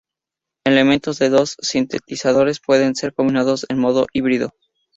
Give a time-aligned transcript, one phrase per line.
[0.65, 4.49] Elementos de los dos sintetizadores pueden ser combinados en "modo híbrido".